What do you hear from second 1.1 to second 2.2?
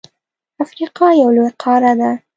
یو لوی قاره ده.